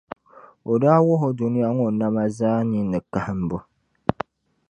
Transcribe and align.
o 0.71 0.73
daa 0.83 0.99
wuhi 1.05 1.25
o 1.31 1.37
dunia 1.39 1.67
ŋɔ 1.77 1.87
nama 1.99 2.23
zaa 2.37 2.59
nini 2.69 2.99
kahimbu. 3.11 3.57